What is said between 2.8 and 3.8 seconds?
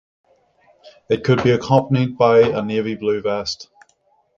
blue vest.